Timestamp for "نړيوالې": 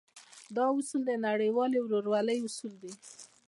1.27-1.79